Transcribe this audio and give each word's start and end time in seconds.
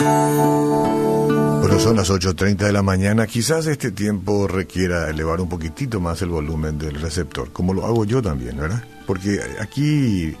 Bueno, 0.00 1.78
son 1.78 1.96
las 1.96 2.10
8.30 2.10 2.56
de 2.56 2.72
la 2.72 2.82
mañana. 2.82 3.26
Quizás 3.26 3.66
este 3.66 3.90
tiempo 3.90 4.48
requiera 4.48 5.10
elevar 5.10 5.42
un 5.42 5.48
poquitito 5.48 6.00
más 6.00 6.22
el 6.22 6.30
volumen 6.30 6.78
del 6.78 6.98
receptor, 7.00 7.52
como 7.52 7.74
lo 7.74 7.84
hago 7.84 8.06
yo 8.06 8.22
también, 8.22 8.56
¿verdad? 8.56 8.82
Porque 9.06 9.40
aquí 9.60 10.34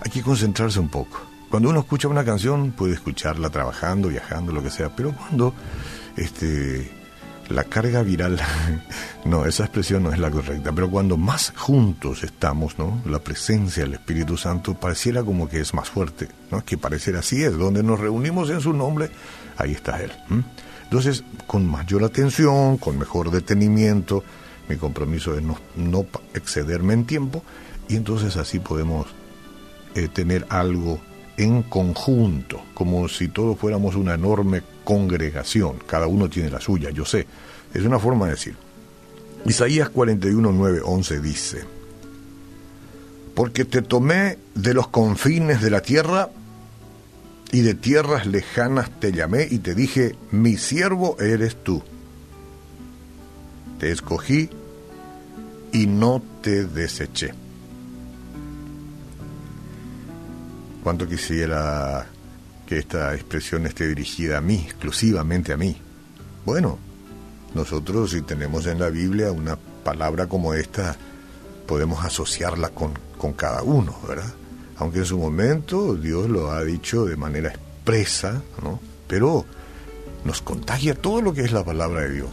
hay 0.00 0.10
que 0.10 0.20
concentrarse 0.22 0.78
un 0.80 0.90
poco. 0.90 1.22
Cuando 1.50 1.70
uno 1.70 1.80
escucha 1.80 2.08
una 2.08 2.24
canción 2.24 2.72
puede 2.72 2.92
escucharla 2.92 3.48
trabajando, 3.48 4.08
viajando, 4.08 4.52
lo 4.52 4.62
que 4.62 4.70
sea, 4.70 4.94
pero 4.94 5.12
cuando 5.12 5.54
este 6.16 6.90
la 7.48 7.64
carga 7.64 8.02
viral, 8.02 8.40
no, 9.24 9.44
esa 9.46 9.64
expresión 9.64 10.02
no 10.02 10.12
es 10.12 10.18
la 10.18 10.30
correcta, 10.30 10.72
pero 10.72 10.90
cuando 10.90 11.16
más 11.16 11.52
juntos 11.56 12.24
estamos, 12.24 12.78
¿no? 12.78 13.00
La 13.06 13.18
presencia 13.18 13.84
del 13.84 13.94
Espíritu 13.94 14.36
Santo 14.36 14.74
pareciera 14.74 15.22
como 15.22 15.48
que 15.48 15.60
es 15.60 15.74
más 15.74 15.88
fuerte, 15.88 16.28
¿no? 16.50 16.64
Que 16.64 16.76
parecer 16.76 17.16
así 17.16 17.42
es, 17.42 17.56
donde 17.56 17.82
nos 17.82 18.00
reunimos 18.00 18.50
en 18.50 18.60
su 18.60 18.72
nombre, 18.72 19.10
ahí 19.56 19.72
está 19.72 20.02
Él. 20.02 20.12
Entonces, 20.84 21.24
con 21.46 21.66
mayor 21.66 22.04
atención, 22.04 22.78
con 22.78 22.98
mejor 22.98 23.30
detenimiento, 23.30 24.24
mi 24.68 24.76
compromiso 24.76 25.36
es 25.36 25.42
no, 25.42 25.58
no 25.76 26.06
excederme 26.34 26.94
en 26.94 27.04
tiempo, 27.04 27.42
y 27.88 27.96
entonces 27.96 28.36
así 28.36 28.58
podemos 28.58 29.06
eh, 29.94 30.08
tener 30.08 30.46
algo 30.48 31.00
en 31.36 31.62
conjunto, 31.62 32.62
como 32.74 33.08
si 33.08 33.28
todos 33.28 33.58
fuéramos 33.58 33.94
una 33.94 34.14
enorme 34.14 34.62
congregación, 34.84 35.78
cada 35.86 36.06
uno 36.06 36.30
tiene 36.30 36.50
la 36.50 36.60
suya, 36.60 36.90
yo 36.90 37.04
sé, 37.04 37.26
es 37.74 37.82
una 37.82 37.98
forma 37.98 38.26
de 38.26 38.32
decir. 38.32 38.56
Isaías 39.44 39.90
41, 39.90 40.52
9, 40.52 40.80
11 40.84 41.20
dice, 41.20 41.64
porque 43.34 43.64
te 43.64 43.82
tomé 43.82 44.38
de 44.54 44.74
los 44.74 44.88
confines 44.88 45.60
de 45.60 45.70
la 45.70 45.82
tierra 45.82 46.30
y 47.52 47.60
de 47.60 47.74
tierras 47.74 48.26
lejanas 48.26 48.90
te 48.98 49.12
llamé 49.12 49.46
y 49.50 49.58
te 49.58 49.74
dije, 49.74 50.16
mi 50.30 50.56
siervo 50.56 51.16
eres 51.20 51.62
tú. 51.62 51.82
Te 53.78 53.92
escogí 53.92 54.48
y 55.72 55.86
no 55.86 56.22
te 56.40 56.64
deseché. 56.64 57.34
Cuánto 60.86 61.08
quisiera 61.08 62.06
que 62.64 62.78
esta 62.78 63.12
expresión 63.12 63.66
esté 63.66 63.88
dirigida 63.88 64.38
a 64.38 64.40
mí, 64.40 64.66
exclusivamente 64.66 65.52
a 65.52 65.56
mí. 65.56 65.76
Bueno, 66.44 66.78
nosotros 67.56 68.12
si 68.12 68.22
tenemos 68.22 68.66
en 68.66 68.78
la 68.78 68.88
Biblia 68.88 69.32
una 69.32 69.56
palabra 69.56 70.28
como 70.28 70.54
esta, 70.54 70.94
podemos 71.66 72.04
asociarla 72.04 72.68
con, 72.68 72.96
con 73.18 73.32
cada 73.32 73.64
uno, 73.64 73.98
¿verdad? 74.06 74.32
Aunque 74.76 74.98
en 75.00 75.06
su 75.06 75.18
momento 75.18 75.96
Dios 75.96 76.30
lo 76.30 76.52
ha 76.52 76.62
dicho 76.62 77.04
de 77.04 77.16
manera 77.16 77.48
expresa, 77.48 78.40
¿no? 78.62 78.78
Pero 79.08 79.44
nos 80.24 80.40
contagia 80.40 80.94
todo 80.94 81.20
lo 81.20 81.34
que 81.34 81.40
es 81.40 81.50
la 81.50 81.64
palabra 81.64 82.02
de 82.02 82.12
Dios. 82.12 82.30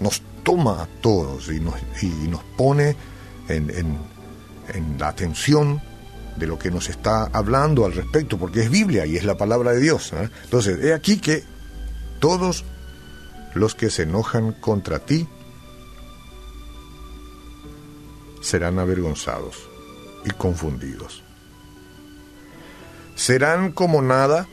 Nos 0.00 0.20
toma 0.42 0.82
a 0.82 0.86
todos 1.00 1.48
y 1.50 1.60
nos, 1.60 1.76
y 2.02 2.28
nos 2.28 2.44
pone 2.58 2.94
en, 3.48 3.70
en, 3.70 3.96
en 4.74 4.98
la 4.98 5.08
atención 5.08 5.80
de 6.36 6.46
lo 6.46 6.58
que 6.58 6.70
nos 6.70 6.88
está 6.88 7.24
hablando 7.32 7.84
al 7.84 7.92
respecto, 7.92 8.38
porque 8.38 8.62
es 8.62 8.70
Biblia 8.70 9.06
y 9.06 9.16
es 9.16 9.24
la 9.24 9.36
palabra 9.36 9.72
de 9.72 9.80
Dios. 9.80 10.12
¿eh? 10.12 10.28
Entonces, 10.44 10.82
he 10.84 10.92
aquí 10.92 11.18
que 11.18 11.44
todos 12.18 12.64
los 13.54 13.74
que 13.74 13.90
se 13.90 14.02
enojan 14.02 14.52
contra 14.52 14.98
ti 14.98 15.28
serán 18.40 18.78
avergonzados 18.78 19.68
y 20.24 20.30
confundidos. 20.30 21.22
Serán 23.14 23.72
como 23.72 24.02
nada 24.02 24.48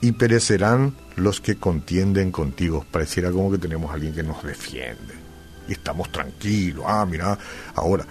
y 0.00 0.12
perecerán 0.12 0.96
los 1.16 1.40
que 1.40 1.56
contienden 1.56 2.30
contigo. 2.30 2.86
Pareciera 2.90 3.32
como 3.32 3.50
que 3.50 3.58
tenemos 3.58 3.90
a 3.90 3.94
alguien 3.94 4.14
que 4.14 4.22
nos 4.22 4.42
defiende 4.42 5.14
y 5.68 5.72
estamos 5.72 6.10
tranquilos. 6.12 6.84
Ah, 6.86 7.04
mira, 7.08 7.36
ahora 7.74 8.06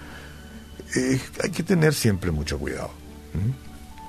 eh, 0.94 1.20
hay 1.42 1.50
que 1.50 1.62
tener 1.62 1.94
siempre 1.94 2.30
mucho 2.30 2.58
cuidado. 2.58 2.90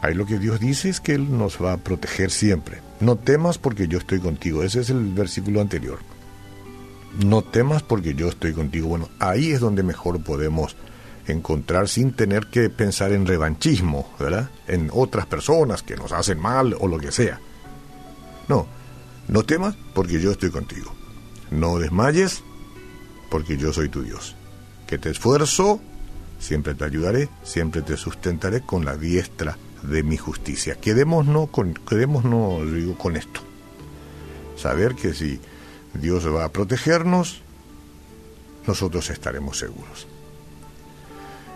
Ahí 0.02 0.14
lo 0.14 0.26
que 0.26 0.40
Dios 0.40 0.60
dice 0.60 0.90
es 0.90 1.00
que 1.00 1.14
Él 1.16 1.38
nos 1.38 1.62
va 1.62 1.74
a 1.74 1.78
proteger 1.78 2.32
siempre. 2.32 2.82
No 3.00 3.18
temas 3.18 3.58
porque 3.58 3.88
yo 3.88 3.98
estoy 3.98 4.20
contigo. 4.20 4.64
Ese 4.64 4.82
es 4.82 4.90
el 4.90 5.14
versículo 5.14 5.60
anterior. 5.60 6.00
No 7.26 7.42
temas 7.42 7.84
porque 7.84 8.14
yo 8.14 8.28
estoy 8.28 8.54
contigo. 8.54 8.88
Bueno, 8.90 9.10
ahí 9.20 9.52
es 9.52 9.60
donde 9.60 9.84
mejor 9.84 10.24
podemos 10.24 10.76
encontrar 11.28 11.90
sin 11.90 12.14
tener 12.14 12.48
que 12.48 12.70
pensar 12.70 13.12
en 13.12 13.26
revanchismo, 13.26 14.10
¿verdad? 14.20 14.50
En 14.68 14.90
otras 14.94 15.26
personas 15.26 15.84
que 15.84 15.96
nos 15.96 16.12
hacen 16.12 16.40
mal 16.40 16.76
o 16.80 16.88
lo 16.88 17.00
que 17.00 17.12
sea. 17.12 17.40
No, 18.48 18.68
no 19.28 19.44
temas 19.44 19.76
porque 19.94 20.22
yo 20.22 20.32
estoy 20.32 20.52
contigo. 20.52 20.94
No 21.52 21.80
desmayes 21.80 22.44
porque 23.30 23.58
yo 23.58 23.74
soy 23.74 23.90
tu 23.90 24.04
Dios. 24.04 24.36
Que 24.86 24.98
te 24.98 25.10
esfuerzo 25.10 25.82
Siempre 26.40 26.76
te 26.76 26.86
ayudaré, 26.86 27.30
siempre 27.44 27.82
te 27.82 27.98
sustentaré 27.98 28.62
con 28.62 28.86
la 28.86 28.96
diestra 28.96 29.58
de 29.84 30.04
mi 30.04 30.18
justicia. 30.18 30.76
Quedémonos 30.76 31.50
con, 31.50 31.74
quedémonos, 31.74 32.72
digo, 32.72 32.98
con 32.98 33.16
esto. 33.16 33.42
Saber 34.56 34.96
que 34.96 35.14
si 35.14 35.40
Dios 35.94 36.28
va 36.28 36.46
a 36.46 36.52
protegernos, 36.52 37.42
nosotros 38.66 39.10
estaremos 39.10 39.58
seguros. 39.58 40.08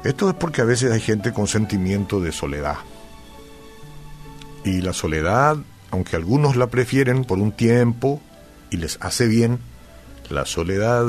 Esto 0.04 0.30
es 0.30 0.36
porque 0.36 0.62
a 0.62 0.66
veces 0.66 0.92
hay 0.92 1.02
gente 1.02 1.32
con 1.32 1.48
sentimiento 1.48 2.20
de 2.20 2.32
soledad. 2.32 2.78
Y 4.64 4.82
la 4.82 4.94
soledad, 4.94 5.58
aunque 5.92 6.16
algunos 6.16 6.56
la 6.56 6.68
prefieren 6.68 7.24
por 7.24 7.38
un 7.38 7.52
tiempo 7.52 8.22
y 8.70 8.78
les 8.78 8.98
hace 9.02 9.28
bien, 9.28 9.60
la 10.30 10.46
soledad 10.46 11.06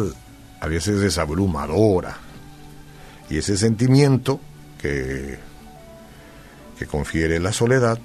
a 0.60 0.66
veces 0.66 1.00
es 1.02 1.18
abrumadora, 1.18 2.18
y 3.30 3.38
ese 3.38 3.56
sentimiento 3.56 4.40
que, 4.80 5.38
que 6.78 6.86
confiere 6.86 7.40
la 7.40 7.52
soledad 7.52 7.98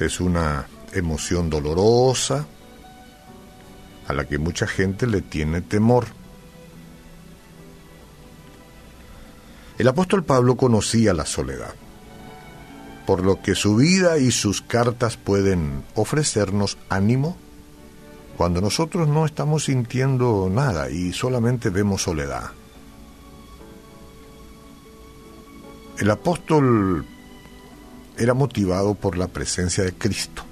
es 0.00 0.20
una 0.20 0.66
emoción 0.92 1.50
dolorosa 1.50 2.46
a 4.08 4.12
la 4.12 4.24
que 4.26 4.38
mucha 4.38 4.66
gente 4.66 5.06
le 5.06 5.22
tiene 5.22 5.60
temor. 5.60 6.06
El 9.78 9.88
apóstol 9.88 10.24
Pablo 10.24 10.56
conocía 10.56 11.14
la 11.14 11.26
soledad, 11.26 11.74
por 13.06 13.24
lo 13.24 13.40
que 13.40 13.54
su 13.54 13.76
vida 13.76 14.18
y 14.18 14.30
sus 14.30 14.60
cartas 14.60 15.16
pueden 15.16 15.82
ofrecernos 15.94 16.78
ánimo 16.88 17.36
cuando 18.36 18.60
nosotros 18.60 19.08
no 19.08 19.26
estamos 19.26 19.64
sintiendo 19.64 20.48
nada 20.50 20.90
y 20.90 21.12
solamente 21.12 21.70
vemos 21.70 22.02
soledad. 22.02 22.50
El 25.98 26.10
apóstol 26.10 27.04
era 28.16 28.34
motivado 28.34 28.94
por 28.94 29.16
la 29.16 29.28
presencia 29.28 29.84
de 29.84 29.92
Cristo. 29.92 30.42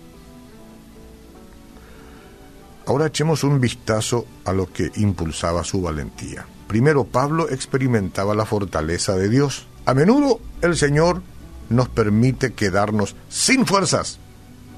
Ahora 2.87 3.07
echemos 3.07 3.45
un 3.45 3.61
vistazo 3.61 4.27
a 4.45 4.53
lo 4.53 4.73
que 4.73 4.91
impulsaba 4.97 5.63
su 5.65 5.81
valentía. 5.81 6.47
Primero, 6.67 7.05
Pablo 7.05 7.49
experimentaba 7.49 8.35
la 8.35 8.47
fortaleza 8.47 9.15
de 9.17 9.29
Dios. 9.29 9.67
A 9.87 9.95
menudo 9.95 10.41
el 10.61 10.77
Señor 10.77 11.23
nos 11.69 11.89
permite 11.89 12.53
quedarnos 12.53 13.17
sin 13.29 13.67
fuerzas. 13.67 14.19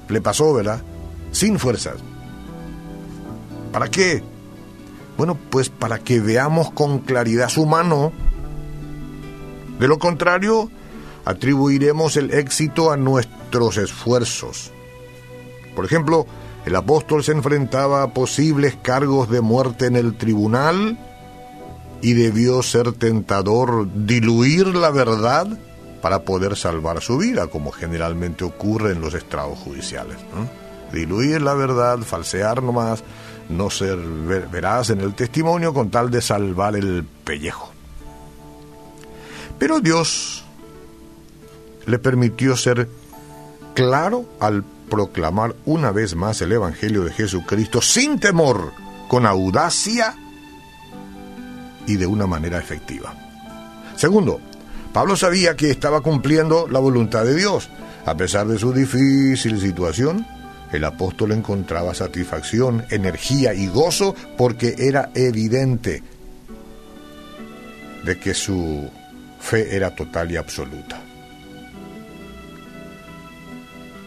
Le 0.09 0.21
pasó, 0.21 0.53
¿verdad? 0.53 0.81
Sin 1.31 1.59
fuerzas. 1.59 1.95
¿Para 3.71 3.89
qué? 3.89 4.23
Bueno, 5.17 5.37
pues 5.49 5.69
para 5.69 5.99
que 5.99 6.19
veamos 6.19 6.71
con 6.71 6.99
claridad 6.99 7.49
su 7.49 7.65
mano 7.65 8.11
de 9.79 9.87
lo 9.87 9.99
contrario, 9.99 10.69
atribuiremos 11.25 12.17
el 12.17 12.33
éxito 12.33 12.91
a 12.91 12.97
nuestros 12.97 13.77
esfuerzos. 13.77 14.71
Por 15.75 15.85
ejemplo, 15.85 16.27
el 16.65 16.75
apóstol 16.75 17.23
se 17.23 17.31
enfrentaba 17.31 18.03
a 18.03 18.13
posibles 18.13 18.77
cargos 18.81 19.29
de 19.29 19.41
muerte 19.41 19.85
en 19.87 19.95
el 19.95 20.15
tribunal 20.15 20.97
y 22.01 22.13
debió 22.13 22.61
ser 22.63 22.93
tentador 22.93 23.87
diluir 23.93 24.67
la 24.67 24.91
verdad 24.91 25.47
para 26.01 26.23
poder 26.23 26.55
salvar 26.55 27.01
su 27.01 27.17
vida, 27.17 27.47
como 27.47 27.71
generalmente 27.71 28.43
ocurre 28.43 28.91
en 28.91 29.01
los 29.01 29.13
estrados 29.13 29.57
judiciales. 29.59 30.17
Diluir 30.91 31.41
la 31.41 31.53
verdad, 31.53 31.99
falsear 31.99 32.61
nomás, 32.61 33.03
no 33.49 33.69
ser 33.69 33.97
veraz 33.97 34.89
en 34.89 35.01
el 35.01 35.15
testimonio 35.15 35.73
con 35.73 35.89
tal 35.89 36.11
de 36.11 36.21
salvar 36.21 36.75
el 36.75 37.05
pellejo. 37.23 37.72
Pero 39.63 39.79
Dios 39.79 40.43
le 41.85 41.97
permitió 41.97 42.57
ser 42.57 42.89
claro 43.73 44.25
al 44.41 44.61
proclamar 44.89 45.55
una 45.63 45.91
vez 45.91 46.17
más 46.17 46.41
el 46.41 46.51
Evangelio 46.51 47.05
de 47.05 47.13
Jesucristo 47.13 47.81
sin 47.81 48.19
temor, 48.19 48.73
con 49.07 49.25
audacia 49.25 50.17
y 51.87 51.95
de 51.95 52.05
una 52.05 52.27
manera 52.27 52.59
efectiva. 52.59 53.15
Segundo, 53.95 54.41
Pablo 54.91 55.15
sabía 55.15 55.55
que 55.55 55.71
estaba 55.71 56.01
cumpliendo 56.01 56.67
la 56.67 56.79
voluntad 56.79 57.23
de 57.23 57.33
Dios. 57.33 57.69
A 58.05 58.17
pesar 58.17 58.45
de 58.47 58.59
su 58.59 58.73
difícil 58.73 59.61
situación, 59.61 60.27
el 60.73 60.83
apóstol 60.83 61.31
encontraba 61.31 61.93
satisfacción, 61.93 62.83
energía 62.89 63.53
y 63.53 63.67
gozo 63.67 64.13
porque 64.37 64.75
era 64.77 65.09
evidente 65.15 66.03
de 68.03 68.19
que 68.19 68.33
su 68.33 68.91
fe 69.43 69.75
era 69.75 69.93
total 69.93 70.31
y 70.31 70.37
absoluta. 70.37 70.99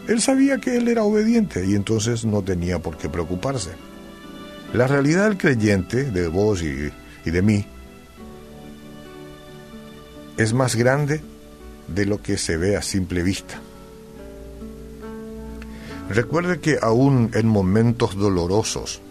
Él 0.07 0.19
sabía 0.19 0.57
que 0.57 0.77
él 0.77 0.87
era 0.87 1.03
obediente 1.03 1.65
y 1.65 1.75
entonces 1.75 2.25
no 2.25 2.41
tenía 2.41 2.79
por 2.79 2.97
qué 2.97 3.07
preocuparse. 3.07 3.71
La 4.73 4.87
realidad 4.87 5.25
del 5.25 5.37
creyente, 5.37 6.05
de 6.11 6.27
vos 6.27 6.63
y, 6.63 6.91
de 7.29 7.41
mí, 7.41 7.65
es 10.37 10.53
más 10.53 10.75
grande 10.75 11.21
de 11.87 12.05
lo 12.05 12.21
que 12.21 12.37
se 12.37 12.57
ve 12.57 12.75
a 12.75 12.81
simple 12.81 13.21
vista. 13.21 13.59
Recuerde 16.09 16.59
que 16.59 16.79
aún 16.81 17.29
en 17.33 17.47
momentos 17.47 18.15
dolorosos, 18.15 19.01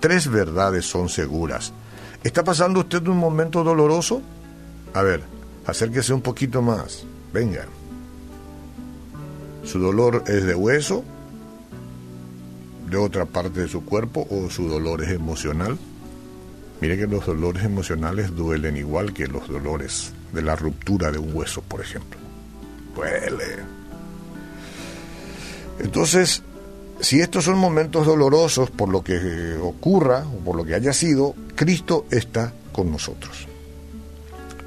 tres 0.00 0.28
verdades 0.28 0.84
son 0.86 1.08
seguras. 1.08 1.72
¿Está 2.24 2.42
pasando 2.42 2.80
usted 2.80 3.06
un 3.06 3.18
momento 3.18 3.62
doloroso? 3.62 4.22
A 4.94 5.02
ver, 5.02 5.22
acérquese 5.66 6.12
un 6.12 6.22
poquito 6.22 6.62
más. 6.62 7.04
Venga. 7.32 7.66
¿Su 9.64 9.78
dolor 9.78 10.24
es 10.26 10.44
de 10.44 10.54
hueso? 10.54 11.04
¿De 12.88 12.96
otra 12.96 13.24
parte 13.24 13.60
de 13.60 13.68
su 13.68 13.84
cuerpo? 13.84 14.26
¿O 14.30 14.50
su 14.50 14.68
dolor 14.68 15.02
es 15.02 15.10
emocional? 15.10 15.78
Mire 16.80 16.96
que 16.96 17.06
los 17.06 17.26
dolores 17.26 17.64
emocionales 17.64 18.34
duelen 18.34 18.76
igual 18.76 19.12
que 19.12 19.26
los 19.26 19.48
dolores 19.48 20.12
de 20.32 20.42
la 20.42 20.56
ruptura 20.56 21.10
de 21.10 21.18
un 21.18 21.34
hueso, 21.36 21.62
por 21.62 21.82
ejemplo. 21.82 22.18
Duele. 22.94 23.58
Entonces, 25.78 26.42
si 27.00 27.20
estos 27.20 27.44
son 27.44 27.58
momentos 27.58 28.06
dolorosos 28.06 28.70
por 28.70 28.88
lo 28.88 29.02
que 29.02 29.56
ocurra 29.60 30.24
o 30.26 30.44
por 30.44 30.56
lo 30.56 30.64
que 30.64 30.74
haya 30.74 30.92
sido, 30.92 31.34
Cristo 31.54 32.06
está 32.10 32.52
con 32.72 32.90
nosotros. 32.90 33.49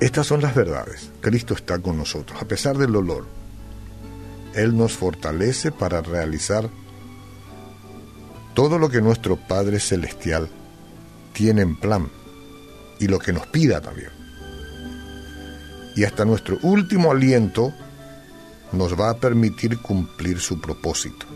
Estas 0.03 0.27
son 0.27 0.41
las 0.41 0.53
verdades. 0.53 1.11
Cristo 1.21 1.53
está 1.53 1.79
con 1.79 1.97
nosotros, 1.97 2.41
a 2.41 2.45
pesar 2.45 2.77
del 2.77 2.91
dolor. 2.91 3.25
Él 4.53 4.75
nos 4.75 4.91
fortalece 4.91 5.71
para 5.71 6.01
realizar 6.01 6.69
todo 8.53 8.77
lo 8.79 8.89
que 8.89 8.99
nuestro 8.99 9.37
Padre 9.37 9.79
Celestial 9.79 10.49
tiene 11.31 11.61
en 11.61 11.77
plan 11.77 12.09
y 12.99 13.07
lo 13.07 13.17
que 13.17 13.31
nos 13.31 13.47
pida 13.47 13.79
también. 13.79 14.09
Y 15.95 16.03
hasta 16.03 16.25
nuestro 16.25 16.57
último 16.63 17.09
aliento 17.09 17.73
nos 18.73 18.99
va 18.99 19.09
a 19.09 19.17
permitir 19.19 19.77
cumplir 19.77 20.41
su 20.41 20.59
propósito. 20.59 21.27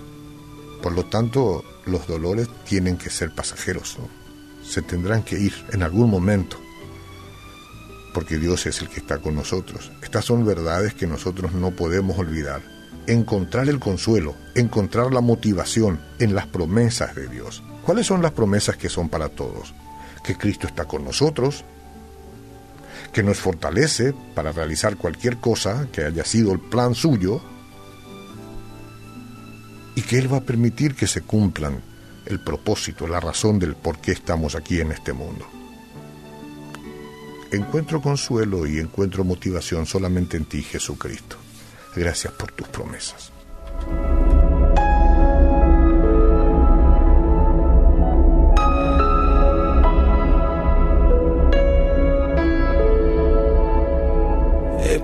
Por 0.83 0.91
lo 0.91 1.05
tanto, 1.05 1.63
los 1.85 2.05
dolores 2.05 2.49
tienen 2.65 2.97
que 2.97 3.11
ser 3.11 3.33
pasajeros, 3.33 3.95
se 4.61 4.81
tendrán 4.81 5.23
que 5.23 5.39
ir 5.39 5.53
en 5.71 5.83
algún 5.83 6.09
momento, 6.09 6.59
porque 8.17 8.39
Dios 8.39 8.65
es 8.65 8.81
el 8.81 8.89
que 8.89 8.99
está 8.99 9.19
con 9.19 9.35
nosotros. 9.35 9.91
Estas 10.01 10.25
son 10.25 10.43
verdades 10.43 10.95
que 10.95 11.05
nosotros 11.05 11.53
no 11.53 11.69
podemos 11.69 12.17
olvidar. 12.17 12.63
Encontrar 13.05 13.69
el 13.69 13.77
consuelo, 13.77 14.33
encontrar 14.55 15.13
la 15.13 15.21
motivación 15.21 15.99
en 16.17 16.33
las 16.33 16.47
promesas 16.47 17.13
de 17.13 17.27
Dios. 17.27 17.61
¿Cuáles 17.85 18.07
son 18.07 18.23
las 18.23 18.31
promesas 18.31 18.75
que 18.75 18.89
son 18.89 19.07
para 19.07 19.29
todos? 19.29 19.75
Que 20.23 20.35
Cristo 20.35 20.65
está 20.65 20.85
con 20.85 21.05
nosotros, 21.05 21.63
que 23.13 23.21
nos 23.21 23.37
fortalece 23.37 24.15
para 24.33 24.51
realizar 24.51 24.97
cualquier 24.97 25.37
cosa 25.37 25.87
que 25.91 26.03
haya 26.03 26.25
sido 26.25 26.51
el 26.53 26.59
plan 26.59 26.95
suyo 26.95 27.39
y 29.93 30.01
que 30.01 30.17
Él 30.17 30.33
va 30.33 30.37
a 30.37 30.41
permitir 30.41 30.95
que 30.95 31.05
se 31.05 31.21
cumplan 31.21 31.83
el 32.25 32.39
propósito, 32.39 33.05
la 33.05 33.19
razón 33.19 33.59
del 33.59 33.75
por 33.75 33.99
qué 33.99 34.11
estamos 34.13 34.55
aquí 34.55 34.81
en 34.81 34.91
este 34.91 35.13
mundo. 35.13 35.47
Encuentro 37.51 38.01
consuelo 38.01 38.65
y 38.67 38.79
encuentro 38.79 39.23
motivación 39.23 39.85
solamente 39.85 40.38
en 40.38 40.45
ti, 40.45 40.61
Jesucristo. 40.61 41.38
Gracias 41.95 42.33
por 42.33 42.51
tus 42.51 42.67
promesas. 42.67 43.31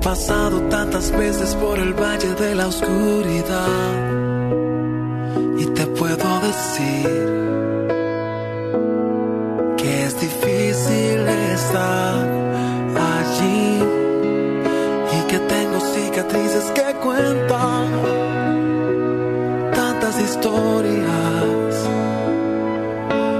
pasado 0.03 0.61
tantas 0.69 1.11
veces 1.11 1.55
por 1.55 1.79
el 1.79 1.93
valle 1.93 2.35
de 2.35 2.55
la 2.55 2.67
oscuridad 2.67 4.11
y 5.57 5.65
te 5.67 5.87
puedo 5.87 6.39
decir 6.41 7.52
cuentan 17.03 17.87
tantas 19.75 20.21
historias 20.21 21.75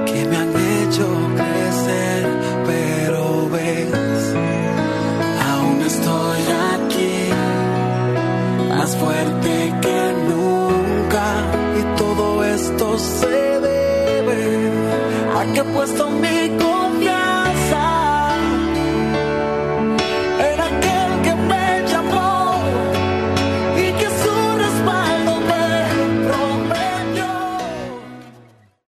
que 0.05 0.25
me 0.29 0.35
han 0.37 0.49
hecho 0.49 1.07
crecer, 1.35 2.21
pero 2.65 3.49
ves 3.49 4.03
fuerte 8.95 9.73
que 9.81 10.13
nunca 10.29 11.25
y 11.79 11.97
todo 11.97 12.43
esto 12.43 12.97
se 12.99 13.27
debe 13.27 14.71
a 15.37 15.53
que 15.53 15.59
he 15.59 15.63
puesto 15.63 16.09
mi 16.09 16.57